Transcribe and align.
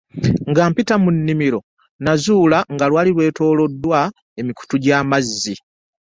Nga 0.49 0.61
mpita 0.69 0.95
mu 1.03 1.09
nnimiro 1.15 1.59
nnazuula 1.99 2.57
nga 2.73 2.85
lwali 2.89 3.09
lwetooloddwa 3.15 3.99
emikutu 4.39 4.75
gy'amazzi. 4.83 5.55